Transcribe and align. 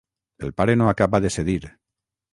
El 0.47 0.53
pare 0.61 0.77
no 0.81 0.89
acaba 0.93 1.23
de 1.27 1.33
cedir. 1.39 1.63